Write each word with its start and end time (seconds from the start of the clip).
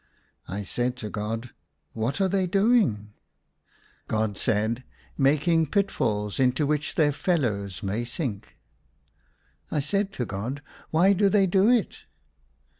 I 0.47 0.63
said 0.63 0.95
to 0.95 1.11
God, 1.11 1.51
*' 1.73 1.93
What 2.03 2.19
are 2.19 2.27
they 2.27 2.47
doing?" 2.47 3.13
God 4.17 4.35
said," 4.35 4.83
Making 5.15 5.67
pitfalls 5.67 6.39
into 6.39 6.65
which 6.65 6.95
their 6.95 7.11
fellows 7.11 7.83
may 7.83 8.03
sink." 8.03 8.57
I 9.69 9.79
said 9.79 10.11
to 10.13 10.25
God," 10.25 10.63
Why 10.89 11.13
do 11.13 11.29
they 11.29 11.45
do 11.45 11.69
it?" 11.69 12.05